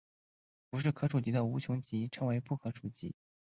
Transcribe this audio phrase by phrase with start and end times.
[0.71, 3.13] 不是可数集的无穷集称为不可数集。